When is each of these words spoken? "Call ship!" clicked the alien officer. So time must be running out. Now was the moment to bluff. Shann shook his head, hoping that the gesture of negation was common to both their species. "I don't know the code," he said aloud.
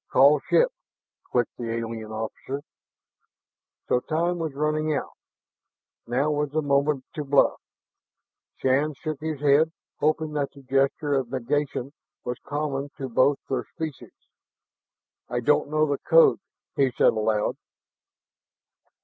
"Call 0.09 0.39
ship!" 0.49 0.71
clicked 1.31 1.55
the 1.59 1.69
alien 1.69 2.11
officer. 2.11 2.63
So 3.87 3.99
time 3.99 4.39
must 4.39 4.55
be 4.55 4.59
running 4.59 4.91
out. 4.95 5.11
Now 6.07 6.31
was 6.31 6.49
the 6.49 6.63
moment 6.63 7.05
to 7.13 7.23
bluff. 7.23 7.59
Shann 8.57 8.95
shook 8.95 9.21
his 9.21 9.41
head, 9.41 9.71
hoping 9.99 10.33
that 10.33 10.53
the 10.53 10.63
gesture 10.63 11.13
of 11.13 11.29
negation 11.29 11.93
was 12.23 12.39
common 12.39 12.89
to 12.97 13.09
both 13.09 13.37
their 13.47 13.63
species. 13.75 14.27
"I 15.29 15.39
don't 15.39 15.69
know 15.69 15.85
the 15.85 15.99
code," 15.99 16.39
he 16.75 16.89
said 16.89 17.13
aloud. 17.13 17.55